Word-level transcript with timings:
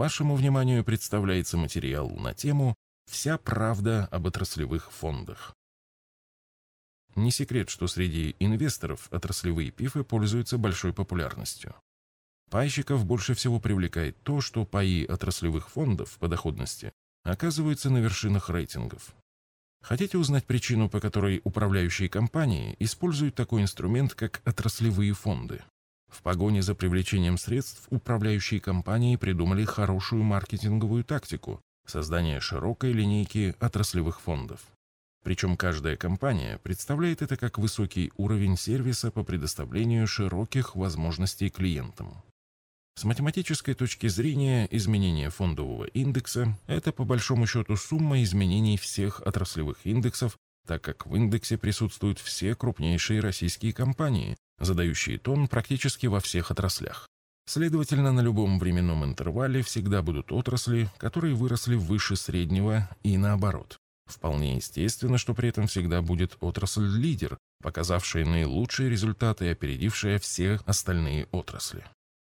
Вашему 0.00 0.34
вниманию 0.34 0.82
представляется 0.82 1.58
материал 1.58 2.08
на 2.08 2.32
тему 2.32 2.74
«Вся 3.04 3.36
правда 3.36 4.06
об 4.06 4.24
отраслевых 4.24 4.90
фондах». 4.90 5.54
Не 7.16 7.30
секрет, 7.30 7.68
что 7.68 7.86
среди 7.86 8.34
инвесторов 8.38 9.08
отраслевые 9.10 9.70
пифы 9.70 10.02
пользуются 10.02 10.56
большой 10.56 10.94
популярностью. 10.94 11.74
Пайщиков 12.48 13.04
больше 13.04 13.34
всего 13.34 13.60
привлекает 13.60 14.16
то, 14.22 14.40
что 14.40 14.64
паи 14.64 15.04
отраслевых 15.04 15.68
фондов 15.68 16.16
по 16.18 16.28
доходности 16.28 16.94
оказываются 17.22 17.90
на 17.90 17.98
вершинах 17.98 18.48
рейтингов. 18.48 19.14
Хотите 19.82 20.16
узнать 20.16 20.46
причину, 20.46 20.88
по 20.88 21.00
которой 21.00 21.42
управляющие 21.44 22.08
компании 22.08 22.74
используют 22.78 23.34
такой 23.34 23.60
инструмент, 23.60 24.14
как 24.14 24.40
отраслевые 24.46 25.12
фонды? 25.12 25.62
В 26.10 26.22
погоне 26.22 26.60
за 26.60 26.74
привлечением 26.74 27.38
средств 27.38 27.86
управляющие 27.90 28.60
компании 28.60 29.16
придумали 29.16 29.64
хорошую 29.64 30.22
маркетинговую 30.24 31.04
тактику– 31.04 31.60
создание 31.86 32.40
широкой 32.40 32.92
линейки 32.92 33.54
отраслевых 33.60 34.20
фондов. 34.20 34.60
Причем 35.22 35.56
каждая 35.56 35.96
компания 35.96 36.58
представляет 36.62 37.22
это 37.22 37.36
как 37.36 37.58
высокий 37.58 38.10
уровень 38.16 38.56
сервиса 38.56 39.10
по 39.10 39.22
предоставлению 39.22 40.06
широких 40.06 40.74
возможностей 40.74 41.50
клиентам. 41.50 42.22
С 42.96 43.04
математической 43.04 43.74
точки 43.74 44.08
зрения, 44.08 44.66
изменение 44.70 45.30
фондового 45.30 45.84
индекса– 45.84 46.58
это 46.66 46.92
по 46.92 47.04
большому 47.04 47.46
счету 47.46 47.76
сумма 47.76 48.22
изменений 48.22 48.76
всех 48.76 49.20
отраслевых 49.20 49.78
индексов, 49.84 50.36
так 50.66 50.82
как 50.82 51.06
в 51.06 51.14
индексе 51.14 51.56
присутствуют 51.56 52.18
все 52.18 52.54
крупнейшие 52.54 53.20
российские 53.20 53.72
компании, 53.72 54.36
задающие 54.60 55.18
тон 55.18 55.48
практически 55.48 56.06
во 56.06 56.20
всех 56.20 56.50
отраслях. 56.50 57.08
Следовательно, 57.46 58.12
на 58.12 58.20
любом 58.20 58.58
временном 58.58 59.04
интервале 59.04 59.62
всегда 59.62 60.02
будут 60.02 60.30
отрасли, 60.30 60.88
которые 60.98 61.34
выросли 61.34 61.74
выше 61.74 62.14
среднего 62.14 62.88
и 63.02 63.16
наоборот. 63.18 63.76
Вполне 64.06 64.56
естественно, 64.56 65.18
что 65.18 65.34
при 65.34 65.48
этом 65.48 65.66
всегда 65.66 66.02
будет 66.02 66.36
отрасль-лидер, 66.40 67.38
показавшая 67.62 68.24
наилучшие 68.24 68.90
результаты 68.90 69.46
и 69.46 69.48
опередившая 69.48 70.18
все 70.18 70.60
остальные 70.66 71.26
отрасли. 71.32 71.84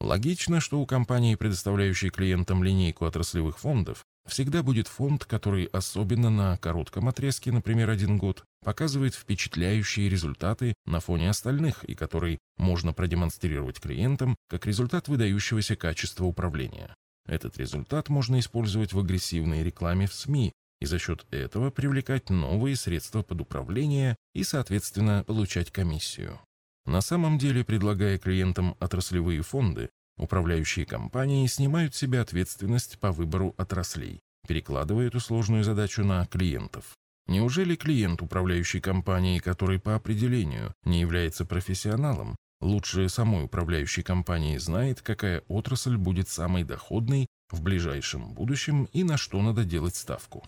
Логично, 0.00 0.60
что 0.60 0.80
у 0.80 0.86
компании, 0.86 1.34
предоставляющей 1.34 2.10
клиентам 2.10 2.62
линейку 2.62 3.06
отраслевых 3.06 3.58
фондов, 3.58 4.04
всегда 4.26 4.62
будет 4.62 4.88
фонд, 4.88 5.24
который 5.24 5.64
особенно 5.66 6.30
на 6.30 6.56
коротком 6.58 7.08
отрезке, 7.08 7.52
например, 7.52 7.90
один 7.90 8.18
год, 8.18 8.44
показывает 8.64 9.14
впечатляющие 9.14 10.08
результаты 10.08 10.74
на 10.86 10.98
фоне 10.98 11.30
остальных 11.30 11.84
и 11.84 11.94
который 11.94 12.38
можно 12.56 12.92
продемонстрировать 12.92 13.80
клиентам 13.80 14.36
как 14.48 14.66
результат 14.66 15.06
выдающегося 15.06 15.76
качества 15.76 16.24
управления. 16.24 16.94
Этот 17.26 17.56
результат 17.58 18.08
можно 18.08 18.40
использовать 18.40 18.92
в 18.92 18.98
агрессивной 18.98 19.62
рекламе 19.62 20.06
в 20.06 20.14
СМИ 20.14 20.52
и 20.80 20.86
за 20.86 20.98
счет 20.98 21.26
этого 21.30 21.70
привлекать 21.70 22.30
новые 22.30 22.76
средства 22.76 23.22
под 23.22 23.42
управление 23.42 24.16
и, 24.34 24.42
соответственно, 24.42 25.24
получать 25.24 25.70
комиссию. 25.70 26.40
На 26.86 27.00
самом 27.00 27.38
деле, 27.38 27.64
предлагая 27.64 28.18
клиентам 28.18 28.76
отраслевые 28.80 29.42
фонды, 29.42 29.88
управляющие 30.18 30.84
компании 30.84 31.46
снимают 31.46 31.94
с 31.94 31.98
себя 31.98 32.20
ответственность 32.20 32.98
по 32.98 33.12
выбору 33.12 33.54
отраслей, 33.56 34.20
перекладывая 34.46 35.06
эту 35.06 35.20
сложную 35.20 35.64
задачу 35.64 36.04
на 36.04 36.26
клиентов. 36.26 36.94
Неужели 37.26 37.74
клиент 37.74 38.20
управляющей 38.20 38.80
компании, 38.80 39.38
который 39.38 39.78
по 39.78 39.94
определению 39.94 40.74
не 40.84 41.00
является 41.00 41.46
профессионалом, 41.46 42.36
лучше 42.60 43.08
самой 43.08 43.44
управляющей 43.44 44.02
компании 44.02 44.58
знает, 44.58 45.00
какая 45.00 45.42
отрасль 45.48 45.96
будет 45.96 46.28
самой 46.28 46.64
доходной 46.64 47.26
в 47.50 47.62
ближайшем 47.62 48.34
будущем 48.34 48.84
и 48.92 49.04
на 49.04 49.16
что 49.16 49.40
надо 49.40 49.64
делать 49.64 49.96
ставку? 49.96 50.46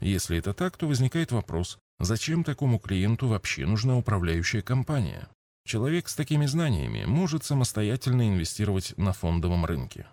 Если 0.00 0.36
это 0.36 0.52
так, 0.52 0.76
то 0.76 0.86
возникает 0.86 1.32
вопрос, 1.32 1.78
зачем 1.98 2.44
такому 2.44 2.78
клиенту 2.78 3.28
вообще 3.28 3.64
нужна 3.64 3.96
управляющая 3.96 4.60
компания? 4.60 5.28
Человек 5.66 6.08
с 6.08 6.14
такими 6.14 6.46
знаниями 6.46 7.04
может 7.06 7.44
самостоятельно 7.44 8.28
инвестировать 8.28 8.94
на 8.98 9.12
фондовом 9.12 9.64
рынке. 9.64 10.06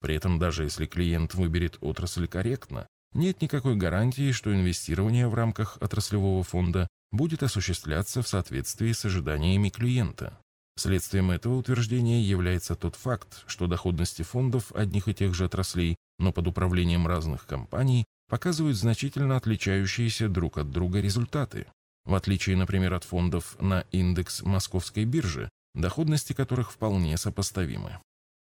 При 0.00 0.14
этом 0.14 0.38
даже 0.38 0.64
если 0.64 0.86
клиент 0.86 1.34
выберет 1.34 1.78
отрасль 1.80 2.28
корректно, 2.28 2.86
нет 3.14 3.42
никакой 3.42 3.76
гарантии, 3.76 4.32
что 4.32 4.52
инвестирование 4.52 5.28
в 5.28 5.34
рамках 5.34 5.78
отраслевого 5.80 6.42
фонда 6.42 6.88
будет 7.10 7.42
осуществляться 7.42 8.22
в 8.22 8.28
соответствии 8.28 8.92
с 8.92 9.04
ожиданиями 9.04 9.68
клиента. 9.68 10.38
Следствием 10.76 11.30
этого 11.30 11.56
утверждения 11.56 12.22
является 12.22 12.74
тот 12.74 12.96
факт, 12.96 13.44
что 13.46 13.66
доходности 13.66 14.22
фондов 14.22 14.72
одних 14.72 15.08
и 15.08 15.14
тех 15.14 15.34
же 15.34 15.44
отраслей, 15.44 15.96
но 16.18 16.32
под 16.32 16.48
управлением 16.48 17.06
разных 17.06 17.46
компаний, 17.46 18.04
показывают 18.28 18.76
значительно 18.76 19.36
отличающиеся 19.36 20.28
друг 20.28 20.56
от 20.56 20.70
друга 20.70 21.00
результаты. 21.00 21.66
В 22.04 22.14
отличие, 22.14 22.56
например, 22.56 22.94
от 22.94 23.04
фондов 23.04 23.56
на 23.60 23.84
индекс 23.92 24.42
московской 24.42 25.04
биржи, 25.04 25.50
доходности 25.74 26.32
которых 26.32 26.72
вполне 26.72 27.16
сопоставимы. 27.18 28.00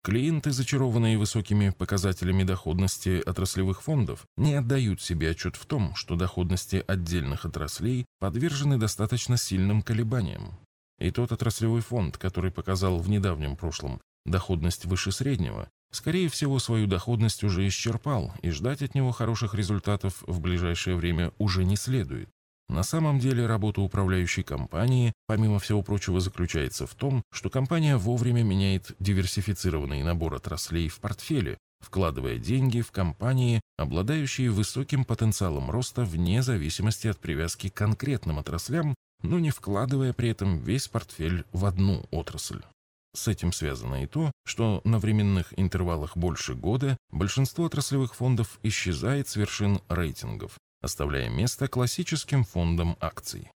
Клиенты, 0.04 0.52
зачарованные 0.52 1.20
высокими 1.20 1.70
показателями 1.70 2.42
доходности 2.42 3.22
отраслевых 3.24 3.84
фондов, 3.84 4.26
не 4.36 4.56
отдают 4.56 5.00
себе 5.00 5.30
отчет 5.30 5.56
в 5.56 5.68
том, 5.68 5.94
что 5.94 6.16
доходности 6.16 6.84
отдельных 6.88 7.46
отраслей 7.46 8.08
подвержены 8.20 8.80
достаточно 8.80 9.38
сильным 9.38 9.84
колебаниям. 9.84 10.58
И 10.98 11.12
тот 11.12 11.32
отраслевой 11.32 11.82
фонд, 11.82 12.18
который 12.18 12.50
показал 12.50 12.98
в 12.98 13.10
недавнем 13.10 13.56
прошлом 13.56 14.02
доходность 14.26 14.86
выше 14.86 15.12
среднего, 15.12 15.70
скорее 15.92 16.30
всего, 16.30 16.58
свою 16.58 16.88
доходность 16.88 17.44
уже 17.44 17.68
исчерпал, 17.68 18.34
и 18.42 18.50
ждать 18.50 18.82
от 18.82 18.96
него 18.96 19.12
хороших 19.12 19.54
результатов 19.54 20.24
в 20.26 20.40
ближайшее 20.40 20.96
время 20.96 21.32
уже 21.38 21.64
не 21.64 21.76
следует. 21.76 22.30
На 22.72 22.84
самом 22.84 23.20
деле 23.20 23.48
работа 23.48 23.82
управляющей 23.82 24.44
компании, 24.44 25.12
помимо 25.28 25.60
всего 25.60 25.84
прочего, 25.84 26.22
заключается 26.22 26.88
в 26.88 26.96
том, 26.96 27.22
что 27.30 27.50
компания 27.50 27.98
вовремя 27.98 28.44
меняет 28.44 28.96
диверсифицированный 28.98 30.04
набор 30.04 30.36
отраслей 30.36 30.88
в 30.88 31.02
портфеле, 31.02 31.58
вкладывая 31.82 32.38
деньги 32.38 32.80
в 32.80 32.92
компании, 32.92 33.60
обладающие 33.78 34.50
высоким 34.50 35.04
потенциалом 35.04 35.70
роста 35.70 36.06
вне 36.06 36.42
зависимости 36.42 37.08
от 37.08 37.20
привязки 37.20 37.68
к 37.68 37.74
конкретным 37.74 38.40
отраслям, 38.40 38.96
но 39.22 39.38
не 39.40 39.52
вкладывая 39.52 40.14
при 40.14 40.30
этом 40.30 40.58
весь 40.60 40.88
портфель 40.88 41.44
в 41.52 41.66
одну 41.66 42.06
отрасль. 42.10 42.62
С 43.14 43.28
этим 43.28 43.52
связано 43.52 44.06
и 44.06 44.08
то, 44.08 44.32
что 44.46 44.80
на 44.86 44.98
временных 44.98 45.54
интервалах 45.58 46.16
больше 46.16 46.56
года 46.56 46.96
большинство 47.12 47.66
отраслевых 47.66 48.16
фондов 48.16 48.60
исчезает 48.64 49.28
с 49.28 49.36
вершин 49.36 49.82
рейтингов, 49.90 50.58
оставляя 50.82 51.30
место 51.30 51.68
классическим 51.68 52.44
фондам 52.44 52.98
акций. 53.00 53.50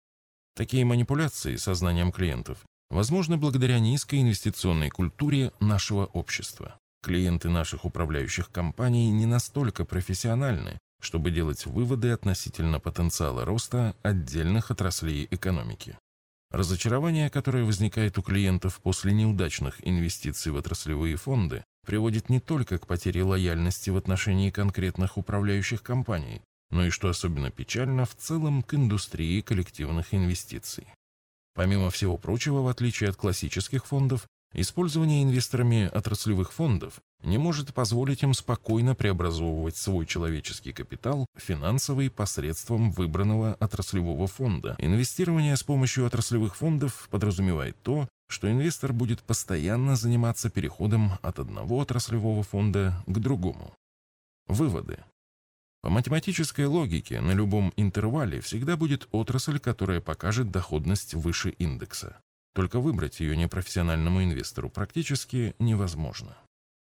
Такие 0.55 0.85
манипуляции 0.85 1.57
сознанием 1.57 2.13
клиентов 2.13 2.59
возможны 2.91 3.37
благодаря 3.37 3.79
низкой 3.79 4.23
инвестиционной 4.23 4.91
культуре 4.91 5.53
нашего 5.59 6.07
общества. 6.07 6.79
Клиенты 7.03 7.49
наших 7.49 7.85
управляющих 7.85 8.51
компаний 8.51 9.11
не 9.11 9.27
настолько 9.27 9.85
профессиональны, 9.85 10.79
чтобы 11.03 11.31
делать 11.31 11.67
выводы 11.67 12.11
относительно 12.11 12.81
потенциала 12.81 13.45
роста 13.45 13.95
отдельных 14.03 14.71
отраслей 14.71 15.27
экономики. 15.31 15.99
Разочарование, 16.51 17.31
которое 17.31 17.65
возникает 17.65 18.17
у 18.17 18.23
клиентов 18.23 18.81
после 18.81 19.13
неудачных 19.13 19.87
инвестиций 19.87 20.53
в 20.53 20.57
отраслевые 20.57 21.17
фонды, 21.17 21.65
приводит 21.85 22.31
не 22.31 22.39
только 22.39 22.79
к 22.79 22.87
потере 22.87 23.25
лояльности 23.25 23.91
в 23.91 23.97
отношении 23.97 24.51
конкретных 24.51 25.19
управляющих 25.19 25.83
компаний, 25.83 26.43
но 26.75 26.85
и, 26.85 26.91
что 26.91 27.09
особенно 27.09 27.51
печально, 27.53 28.05
в 28.05 28.17
целом 28.17 28.63
к 28.63 28.75
индустрии 28.75 29.41
коллективных 29.41 30.13
инвестиций. 30.13 30.89
Помимо 31.55 31.89
всего 31.91 32.19
прочего, 32.19 32.63
в 32.63 32.69
отличие 32.69 33.11
от 33.11 33.17
классических 33.17 33.87
фондов, 33.87 34.27
использование 34.53 35.23
инвесторами 35.23 35.89
отраслевых 35.95 36.53
фондов 36.53 37.01
не 37.23 37.39
может 37.39 37.73
позволить 37.73 38.25
им 38.25 38.35
спокойно 38.35 38.97
преобразовывать 38.97 39.77
свой 39.77 40.05
человеческий 40.05 40.73
капитал 40.73 41.27
финансовый 41.37 42.11
посредством 42.11 42.91
выбранного 42.91 43.55
отраслевого 43.61 44.27
фонда. 44.27 44.75
Инвестирование 44.81 45.57
с 45.57 45.63
помощью 45.63 46.07
отраслевых 46.07 46.57
фондов 46.57 47.09
подразумевает 47.09 47.81
то, 47.83 48.09
что 48.29 48.51
инвестор 48.51 48.93
будет 48.93 49.23
постоянно 49.23 49.95
заниматься 49.95 50.51
переходом 50.51 51.13
от 51.23 51.39
одного 51.39 51.79
отраслевого 51.79 52.43
фонда 52.43 53.01
к 53.07 53.17
другому. 53.21 53.73
Выводы. 54.49 54.99
По 55.85 55.91
математической 55.91 56.65
логике 56.65 57.21
на 57.21 57.33
любом 57.33 57.71
интервале 57.77 58.41
всегда 58.41 58.79
будет 58.79 59.07
отрасль, 59.11 59.59
которая 59.59 60.01
покажет 60.01 60.51
доходность 60.51 61.13
выше 61.13 61.51
индекса. 61.51 62.23
Только 62.55 62.81
выбрать 62.81 63.21
ее 63.21 63.37
непрофессиональному 63.37 64.25
инвестору 64.25 64.71
практически 64.71 65.55
невозможно. 65.59 66.39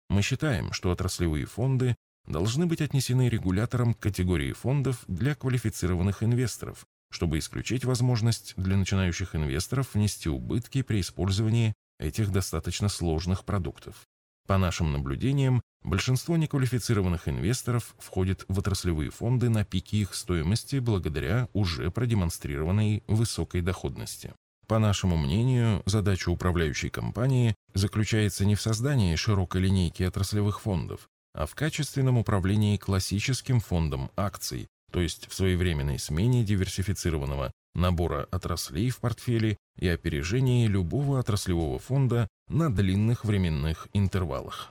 Мы 0.09 0.23
считаем, 0.23 0.73
что 0.73 0.91
отраслевые 0.91 1.47
фонды 1.47 1.95
должны 2.27 2.67
быть 2.67 2.81
отнесены 2.81 3.29
регулятором 3.29 3.95
к 3.95 4.01
категории 4.01 4.53
фондов 4.53 5.05
для 5.07 5.37
квалифицированных 5.37 6.25
инвесторов, 6.25 6.85
чтобы 7.13 7.39
исключить 7.39 7.85
возможность 7.85 8.55
для 8.57 8.77
начинающих 8.77 9.37
инвесторов 9.37 9.95
внести 9.95 10.29
убытки 10.29 10.83
при 10.83 11.01
использовании 11.01 11.75
этих 12.01 12.33
достаточно 12.33 12.89
сложных 12.89 13.45
продуктов. 13.45 14.03
По 14.49 14.59
нашим 14.59 14.91
наблюдениям, 14.91 15.63
Большинство 15.83 16.37
неквалифицированных 16.37 17.29
инвесторов 17.29 17.95
входит 17.99 18.45
в 18.49 18.59
отраслевые 18.59 19.11
фонды 19.11 19.49
на 19.49 19.65
пике 19.65 19.99
их 19.99 20.15
стоимости 20.15 20.77
благодаря 20.77 21.49
уже 21.53 21.91
продемонстрированной 21.91 23.03
высокой 23.07 23.63
доходности. 23.63 24.35
По 24.67 24.79
нашему 24.79 25.17
мнению, 25.17 25.83
задача 25.87 26.29
управляющей 26.29 26.91
компании 26.91 27.57
заключается 27.75 28.45
не 28.45 28.55
в 28.55 28.61
создании 28.61 29.17
широкой 29.17 29.63
линейки 29.63 30.03
отраслевых 30.03 30.61
фондов, 30.61 31.09
а 31.35 31.47
в 31.47 31.55
качественном 31.55 32.19
управлении 32.19 32.77
классическим 32.77 33.59
фондом 33.59 34.11
акций, 34.17 34.69
то 34.93 35.01
есть 35.01 35.29
в 35.29 35.35
своевременной 35.35 35.99
смене 35.99 36.45
диверсифицированного 36.45 37.53
набора 37.75 38.29
отраслей 38.31 38.91
в 38.91 38.99
портфеле 39.01 39.57
и 39.79 39.89
опережении 39.89 40.67
любого 40.67 41.19
отраслевого 41.19 41.79
фонда 41.79 42.29
на 42.49 42.73
длинных 42.73 43.25
временных 43.25 43.89
интервалах. 43.93 44.71